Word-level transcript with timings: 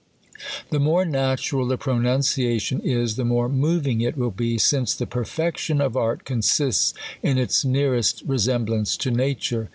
The 0.71 0.79
more 0.79 1.05
natural 1.05 1.67
the 1.67 1.77
pronunciation 1.77 2.79
is, 2.81 3.17
the 3.17 3.23
more 3.23 3.47
moving 3.47 4.01
it 4.01 4.17
will 4.17 4.31
be; 4.31 4.57
since 4.57 4.95
the 4.95 5.05
perfection 5.05 5.79
of 5.79 5.95
art 5.95 6.25
consists 6.25 6.95
in 7.21 7.37
its 7.37 7.63
nearest 7.63 8.23
resemblance 8.25 8.97
to 8.97 9.11
nature. 9.11 9.69